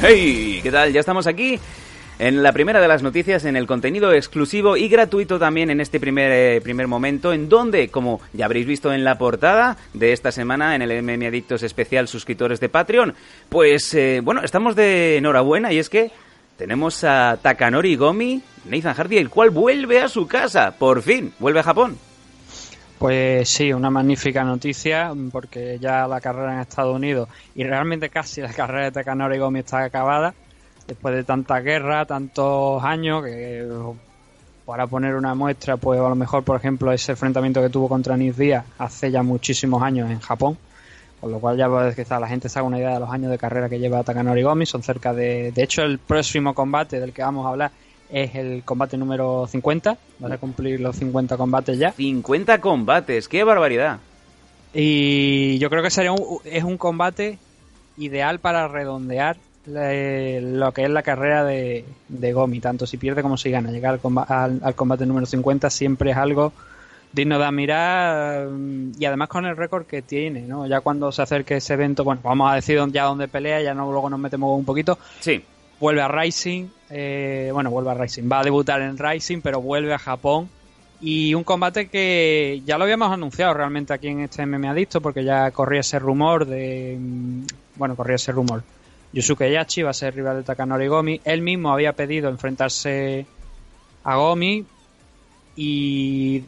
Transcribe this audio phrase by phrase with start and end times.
[0.00, 0.60] ¡Hey!
[0.62, 0.92] ¿Qué tal?
[0.92, 1.58] Ya estamos aquí
[2.18, 6.00] en la primera de las noticias, en el contenido exclusivo y gratuito también en este
[6.00, 10.32] primer, eh, primer momento, en donde, como ya habréis visto en la portada de esta
[10.32, 13.14] semana, en el MM Adictos especial suscriptores de Patreon,
[13.48, 16.10] pues eh, bueno, estamos de enhorabuena y es que
[16.56, 21.60] tenemos a Takanori Gomi, Nathan Hardy, el cual vuelve a su casa, por fin, vuelve
[21.60, 22.07] a Japón.
[22.98, 28.40] Pues sí, una magnífica noticia porque ya la carrera en Estados Unidos y realmente casi
[28.40, 30.34] la carrera de Takanori Gomi está acabada
[30.86, 33.68] después de tanta guerra, tantos años que
[34.64, 38.16] para poner una muestra, pues a lo mejor, por ejemplo, ese enfrentamiento que tuvo contra
[38.16, 40.58] Nis Díaz hace ya muchísimos años en Japón,
[41.20, 43.30] con lo cual ya pues, quizá la gente se haga una idea de los años
[43.30, 45.52] de carrera que lleva Takanori Gomi, son cerca de...
[45.52, 47.70] De hecho, el próximo combate del que vamos a hablar
[48.10, 49.96] es el combate número 50.
[50.18, 51.92] Vas a cumplir los 50 combates ya.
[51.92, 53.98] 50 combates, qué barbaridad.
[54.74, 57.38] Y yo creo que sería un, es un combate
[57.96, 63.22] ideal para redondear le- lo que es la carrera de, de Gomi, tanto si pierde
[63.22, 63.70] como si gana.
[63.70, 66.52] Llegar al, comba- al- al combate número 50 siempre es algo
[67.12, 70.66] digno de admirar mm, y además con el récord que tiene, ¿no?
[70.66, 73.90] Ya cuando se acerque ese evento, bueno, vamos a decir ya dónde pelea, ya no
[73.90, 75.42] luego nos metemos un poquito, Sí,
[75.80, 79.94] vuelve a Rising, eh, bueno, vuelve a Rising, va a debutar en Rising, pero vuelve
[79.94, 80.48] a Japón.
[81.00, 85.22] Y un combate que ya lo habíamos anunciado realmente aquí en este MM Adicto, porque
[85.22, 86.96] ya corría ese rumor de.
[86.98, 87.42] mm,
[87.76, 88.64] Bueno, corría ese rumor.
[89.12, 91.20] Yusuke Yachi va a ser rival de Takanori Gomi.
[91.24, 93.24] Él mismo había pedido enfrentarse
[94.02, 94.64] a Gomi.
[95.56, 96.42] Y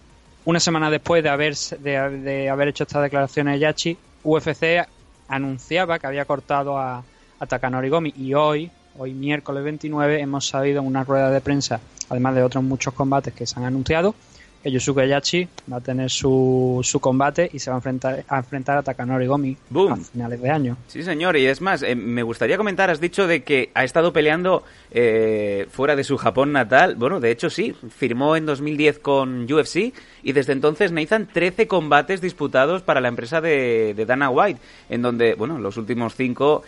[0.45, 4.87] una semana después de haber, de haber hecho estas declaraciones de Yachi, UFC
[5.29, 7.03] anunciaba que había cortado a,
[7.39, 8.13] a Takanori Gomi.
[8.17, 12.65] Y hoy, hoy miércoles 29, hemos sabido en una rueda de prensa, además de otros
[12.65, 14.15] muchos combates que se han anunciado,
[14.63, 18.39] que Yusuke Yachi va a tener su, su combate y se va a enfrentar a,
[18.39, 19.93] enfrentar a Takanori Gomi Boom.
[19.93, 20.77] a finales de año.
[20.87, 24.13] Sí, señor, y es más, eh, me gustaría comentar, has dicho de que ha estado
[24.13, 26.95] peleando eh, fuera de su Japón natal.
[26.97, 32.21] Bueno, de hecho sí, firmó en 2010 con UFC y desde entonces Nathan 13 combates
[32.21, 36.63] disputados para la empresa de, de Dana White, en donde, bueno, los últimos cinco...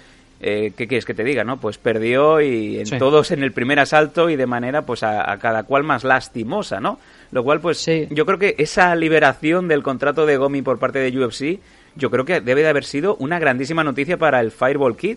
[0.44, 1.58] Eh, ¿Qué quieres que te diga, no?
[1.60, 2.98] Pues perdió y en Sí.
[2.98, 6.80] todos en el primer asalto y de manera, pues a, a cada cual más lastimosa,
[6.80, 6.98] ¿no?
[7.30, 8.08] Lo cual, pues, Sí.
[8.10, 11.60] yo creo que esa liberación del contrato de Gomi por parte de UFC,
[11.94, 15.16] yo creo que debe de haber sido una grandísima noticia para el Fireball Kid.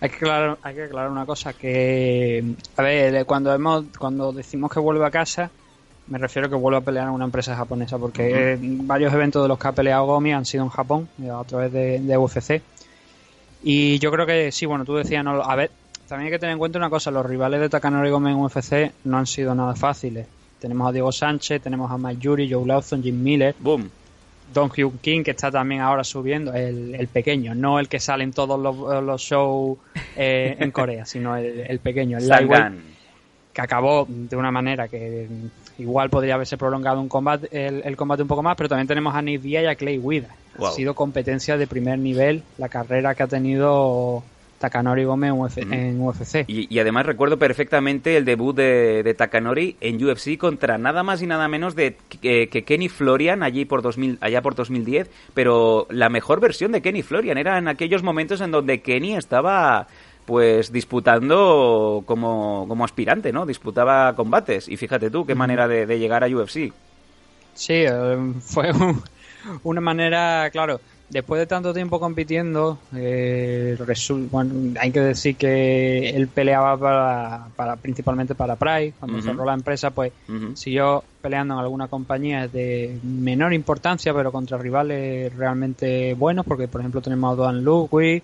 [0.00, 2.44] Hay que aclarar, hay que aclarar una cosa que
[2.76, 5.50] a ver cuando hemos cuando decimos que vuelve a casa
[6.06, 9.48] me refiero que vuelve a pelear en una empresa japonesa porque eh, varios eventos de
[9.48, 12.62] los que ha peleado Gomi han sido en Japón eh, a través de, de UFC
[13.62, 15.70] y yo creo que sí bueno tú decías no a ver
[16.08, 18.92] también hay que tener en cuenta una cosa los rivales de Takanori Gomi en UFC
[19.04, 20.26] no han sido nada fáciles
[20.60, 23.90] tenemos a Diego Sánchez tenemos a Mike Yuri Joe Lawson Jim Miller Boom.
[24.52, 28.24] Don Hyun King, que está también ahora subiendo, el, el pequeño, no el que sale
[28.24, 29.78] en todos los, los shows
[30.16, 32.72] eh, en Corea, sino el, el pequeño, el lightweight,
[33.52, 35.28] que acabó de una manera que
[35.78, 39.14] igual podría haberse prolongado un combate, el, el combate un poco más, pero también tenemos
[39.14, 40.34] a Nick Diaz y a Clay Wida.
[40.58, 40.68] Wow.
[40.68, 44.22] Ha sido competencia de primer nivel la carrera que ha tenido
[44.58, 46.44] Takanori Gómez en, UFC.
[46.48, 51.22] Y, y además recuerdo perfectamente el debut de, de Takanori en UFC contra nada más
[51.22, 55.86] y nada menos de que, que Kenny Florian allí por 2000, allá por 2010, pero
[55.90, 59.86] la mejor versión de Kenny Florian era en aquellos momentos en donde Kenny estaba
[60.26, 63.46] pues disputando como, como aspirante, ¿no?
[63.46, 66.72] Disputaba combates y fíjate tú qué manera de, de llegar a UFC.
[67.54, 69.02] Sí, eh, fue un-
[69.62, 73.76] una manera, claro, después de tanto tiempo compitiendo, eh,
[74.30, 79.54] bueno, hay que decir que él peleaba para, para principalmente para Pride, cuando cerró la
[79.54, 80.12] empresa, pues
[80.54, 86.80] siguió peleando en alguna compañía de menor importancia, pero contra rivales realmente buenos, porque por
[86.80, 88.22] ejemplo tenemos a Doan Ludwig,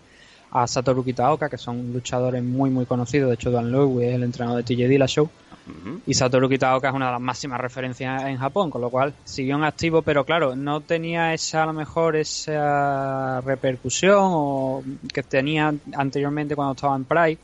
[0.55, 4.23] a Satoru Kitaoka, que son luchadores muy muy conocidos, de hecho Doan Ludwig es el
[4.23, 6.01] entrenador de TJ Dillashaw, Ujú.
[6.07, 9.57] y Satoru Kitaoka es una de las máximas referencias en Japón, con lo cual siguió
[9.57, 15.75] en activo, pero claro, no tenía esa, a lo mejor, esa repercusión o que tenía
[15.95, 17.39] anteriormente cuando estaba en Pride.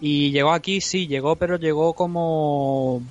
[0.00, 3.02] Y llegó aquí, sí, llegó, pero llegó como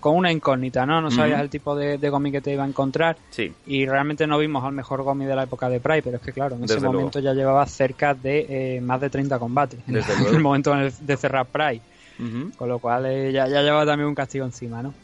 [0.00, 1.00] con una incógnita, ¿no?
[1.00, 3.16] No sabías el tipo de, Gomi que te iba a encontrar.
[3.30, 3.52] Sí.
[3.66, 6.32] Y realmente no vimos al mejor Gomi de la época de Pride, pero es que
[6.32, 9.80] claro, en ese momento ya llevaba cerca de eh, más de 30 combates.
[9.86, 9.96] En
[10.34, 11.82] el momento de cerrar Pride.
[12.56, 14.94] Con lo cual eh, ya, ya llevaba también un castigo encima, ¿no?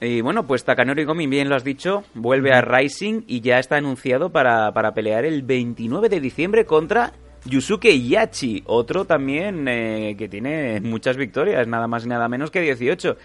[0.00, 3.76] Y bueno, pues Takanori Gomi, bien lo has dicho, vuelve a Rising y ya está
[3.76, 7.12] anunciado para, para pelear el 29 de diciembre contra
[7.44, 12.60] Yusuke Yachi, otro también eh, que tiene muchas victorias, nada más y nada menos que
[12.60, 13.16] 18.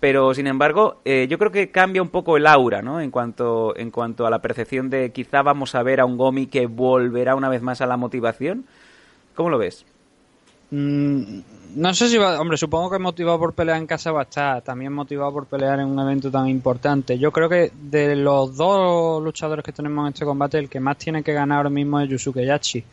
[0.00, 3.00] Pero, sin embargo, eh, yo creo que cambia un poco el aura, ¿no?
[3.00, 6.46] En cuanto, en cuanto a la percepción de quizá vamos a ver a un Gomi
[6.46, 8.64] que volverá una vez más a la motivación.
[9.34, 9.84] ¿Cómo lo ves?
[10.70, 11.40] Mm,
[11.76, 14.62] no sé si va, hombre, supongo que motivado por pelear en casa va a estar,
[14.62, 17.18] también motivado por pelear en un evento tan importante.
[17.18, 20.98] Yo creo que de los dos luchadores que tenemos en este combate, el que más
[20.98, 22.84] tiene que ganar ahora mismo es Yusuke Yachi.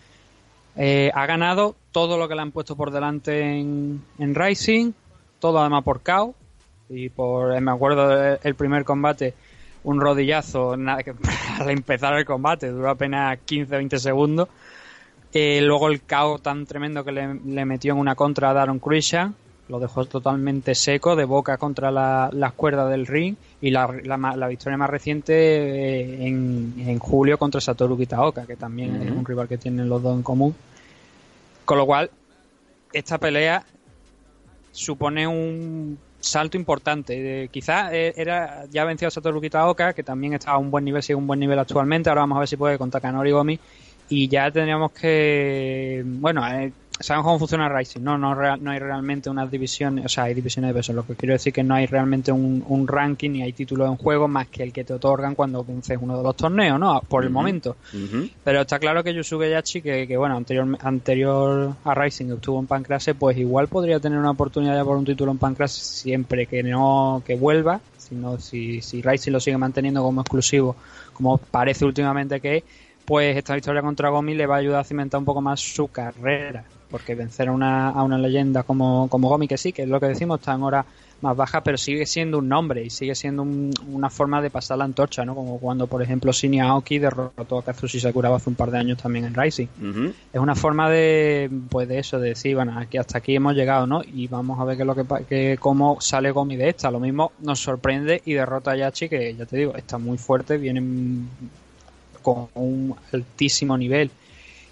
[0.77, 4.91] Eh, ha ganado todo lo que le han puesto por delante en, Rising,
[5.39, 6.35] todo además por KO.
[6.89, 9.33] Y por, me acuerdo del primer combate,
[9.83, 11.13] un rodillazo nada, que,
[11.59, 14.49] al empezar el combate, duró apenas 15-20 segundos.
[15.33, 19.35] Eh, luego el KO tan tremendo que le, metió en una contra a Daron Krishan,
[19.67, 23.35] lo dejó totalmente seco, de boca contra las cuerdas del ring.
[23.61, 23.87] Y la,
[24.47, 29.57] victoria más reciente eh, en, julio contra Satoru Kitaoka, que también es un rival que
[29.57, 30.55] tienen los dos en común.
[31.65, 32.11] Con lo cual,
[32.93, 33.65] esta pelea
[34.71, 37.49] supone un salto importante.
[37.51, 41.03] quizás eh, era ya vencido a Satoru Kitaoka, que también está a un buen nivel,
[41.03, 42.09] sigue un buen nivel actualmente.
[42.09, 43.59] Ahora vamos a ver si puede contra Kanori Gomi.
[44.09, 46.03] Y ya tendríamos que.
[46.05, 48.17] Bueno, eh, sabemos cómo funciona Rising, ¿no?
[48.17, 50.93] No, no hay realmente unas divisiones, o sea, hay divisiones de peso.
[50.93, 54.27] Lo que quiero decir que no hay realmente un, ranking ni hay títulos en juego
[54.27, 57.01] más que el que te otorgan cuando vences uno de los torneos, ¿no?
[57.07, 57.75] Por el momento.
[58.43, 62.67] Pero está claro que Yusuke Yachi, que, que bueno, anterior, anterior a Rising estuvo en
[62.67, 66.63] Pancrase, pues igual podría tener una oportunidad ya por un título en Pancrase siempre que
[66.63, 67.81] no que vuelva.
[67.97, 70.75] Sino si, si Rising lo sigue manteniendo como exclusivo,
[71.13, 72.63] como parece últimamente que
[73.03, 75.87] pues esta victoria contra Gomi le va a ayudar a cimentar un poco más su
[75.87, 76.65] carrera
[76.95, 79.99] porque vencer a una, a una leyenda como, como Gomi, que sí, que es lo
[79.99, 80.85] que decimos, está en hora
[81.19, 84.85] más baja, pero sigue siendo un nombre y sigue siendo una forma de pasar la
[84.85, 85.35] antorcha, ¿no?
[85.35, 88.97] Como cuando, por ejemplo, Shinya Aoki derrotó a Kazushi Sakuraba hace un par de años
[88.97, 89.67] también en Rising.
[90.31, 93.85] Es una forma de, pues de eso, de decir, bueno, aquí hasta aquí hemos llegado,
[93.85, 94.01] ¿no?
[94.01, 96.91] Y vamos a ver qué es lo que, que cómo sale Gomi de esta.
[96.91, 100.57] Lo mismo nos sorprende y derrota a Yachi, que ya te digo, está muy fuerte,
[100.57, 100.81] viene
[102.21, 104.11] con un altísimo nivel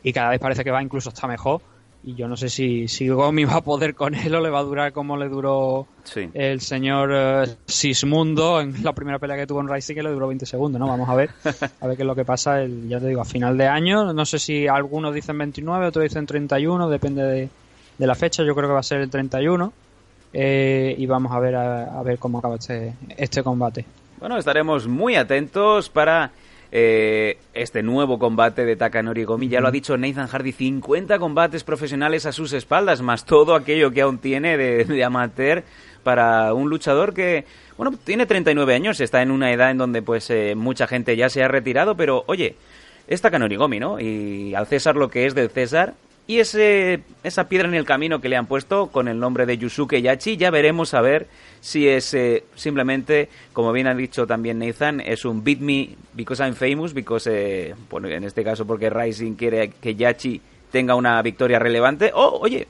[0.03, 1.72] y cada vez parece que va incluso hasta mejor
[2.05, 4.59] y yo no sé si, si Gomi va a poder con él o le va
[4.59, 5.88] a durar como le duró
[6.33, 10.27] el señor eh, Sismundo en la primera pelea que tuvo en Rising que le duró
[10.27, 10.88] 20 segundos, ¿no?
[10.88, 11.29] Vamos a ver,
[11.81, 14.11] a ver qué es lo que pasa, el, ya te digo, a final de año,
[14.13, 17.50] no sé si algunos dicen 29, otros dicen 31, depende de,
[18.06, 19.71] la fecha, yo creo que va a ser el 31
[20.33, 23.85] eh, y vamos a ver a, a ver cómo acaba este, este combate.
[24.19, 26.31] Bueno, estaremos muy atentos para
[26.75, 29.47] eh, este nuevo combate de Takanori Gomi.
[29.47, 33.91] Ya lo ha dicho Nathan Hardy, 50 combates profesionales a sus espaldas, más todo aquello
[33.91, 35.63] que aún tiene de, amateur
[36.01, 37.45] para un luchador que,
[37.77, 41.29] bueno, tiene 39 años, está en una edad en donde pues eh, mucha gente ya
[41.29, 42.55] se ha retirado, pero oye,
[43.07, 43.99] es Takanori Gomi, ¿no?
[43.99, 45.93] Y al César lo que es del César,
[46.25, 49.57] y ese, esa piedra en el camino que le han puesto con el nombre de
[49.57, 51.27] Yusuke Yachi, ya veremos a ver
[51.59, 56.41] si es eh, simplemente, como bien ha dicho también Nathan, es un beat me because
[56.41, 60.39] I'm famous, because, eh, bueno, en este caso porque Rising quiere que Yachi
[60.71, 62.68] tenga una victoria relevante, o, oye,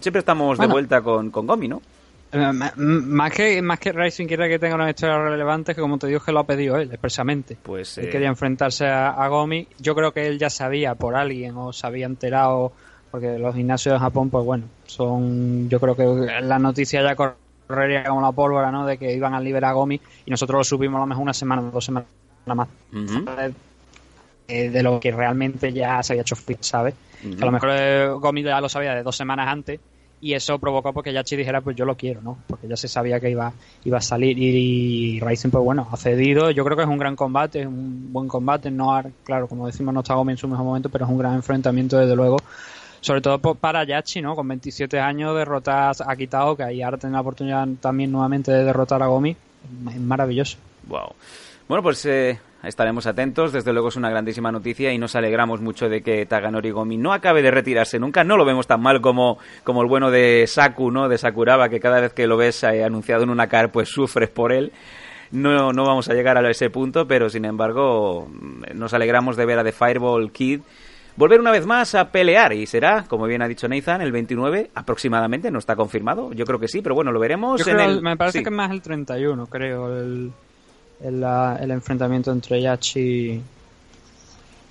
[0.00, 1.82] siempre estamos de vuelta con, con Gomi, ¿no?
[2.30, 6.08] Eh, más que más que Rising quiere que tenga una historia relevante, que como te
[6.08, 7.56] digo, que lo ha pedido él expresamente.
[7.62, 9.66] Pues él quería enfrentarse a, Gomi.
[9.78, 12.72] Yo creo que él ya sabía por alguien o se había enterado,
[13.10, 15.68] porque los gimnasios de Japón, pues bueno, son.
[15.70, 16.04] Yo creo que
[16.42, 18.84] la noticia ya correría como la pólvora, ¿no?
[18.84, 21.34] De que iban a liberar a Gomi y nosotros lo subimos a lo mejor una
[21.34, 22.08] semana, dos semanas
[22.46, 22.68] más.
[24.46, 26.94] de lo que realmente ya se había hecho, ¿sabes?
[27.40, 29.80] A lo mejor eh, Gomi ya lo sabía de dos semanas antes
[30.20, 32.38] y eso provocó porque Yachi dijera pues yo lo quiero, ¿no?
[32.46, 33.52] Porque ya se sabía que iba,
[33.84, 37.16] iba a salir y, Ryzen pues bueno, ha cedido, yo creo que es un gran
[37.16, 40.64] combate, es un buen combate, no claro, como decimos no está Gomi en su mejor
[40.64, 42.38] momento, pero es un gran enfrentamiento desde luego,
[43.00, 44.34] sobre todo para Yachi, ¿no?
[44.34, 48.64] Con 27 años derrotar a Kitao, que ahí ahora tiene la oportunidad también nuevamente de
[48.64, 49.36] derrotar a Gomi,
[49.90, 50.58] es maravilloso.
[50.88, 51.12] Wow.
[51.68, 53.52] Bueno, pues eh, estaremos atentos.
[53.52, 57.12] Desde luego es una grandísima noticia y nos alegramos mucho de que Taganori Gomi no
[57.12, 58.24] acabe de retirarse nunca.
[58.24, 61.08] No lo vemos tan mal como, como el bueno de Saku, ¿no?
[61.08, 64.28] De Sakuraba, que cada vez que lo ves eh, anunciado en una car, pues sufres
[64.28, 64.72] por él.
[65.30, 68.28] No, no vamos a llegar a ese punto, pero sin embargo
[68.74, 70.60] nos alegramos de ver a The Fireball Kid
[71.18, 74.70] volver una vez más a pelear y será, como bien ha dicho Nathan, el 29
[74.72, 78.00] aproximadamente, no está confirmado, yo creo que sí, pero bueno, lo veremos en el...
[78.00, 80.32] Me parece que es más el 31, creo, el,
[81.02, 83.42] el, enfrentamiento entre Yachi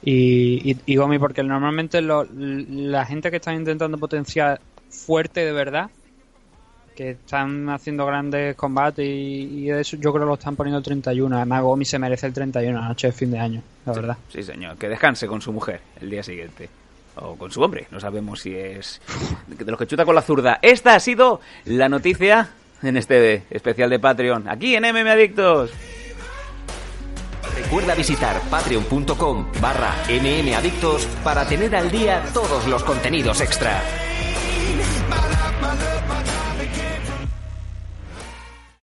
[0.03, 5.89] y, y, Gomi, porque normalmente la gente que está intentando potenciar fuerte de verdad
[6.97, 11.35] que están haciendo grandes combates y, eso yo creo que lo están poniendo el 31.
[11.35, 14.17] Además, Gomi se merece el 31, la noche de fin de año, la verdad.
[14.29, 14.77] Sí, señor.
[14.77, 16.67] Que descanse con su mujer el día siguiente.
[17.17, 17.85] O con su hombre.
[17.91, 18.99] No sabemos si es
[19.47, 20.57] de los que chuta con la zurda.
[20.61, 22.49] Esta ha sido la noticia
[22.81, 24.49] en este especial de Patreon.
[24.49, 25.71] Aquí en MM Adictos.
[27.67, 33.83] Recuerda visitar patreon.com barra mmadictos para tener al día todos los contenidos extra.